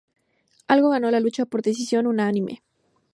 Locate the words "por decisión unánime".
1.45-2.63